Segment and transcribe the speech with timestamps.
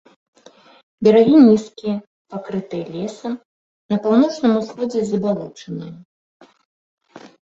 [1.07, 1.95] Берагі нізкія,
[2.35, 3.33] пакрытыя лесам,
[3.93, 5.93] на паўночным усходзе забалочаныя.